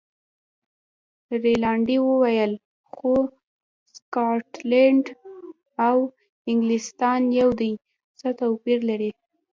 [1.43, 2.53] رینالډي وویل:
[2.93, 3.11] خو
[3.95, 5.05] سکاټلنډ
[5.87, 5.97] او
[6.51, 7.71] انګلیستان یو دي،
[8.19, 9.11] څه توپیر لري.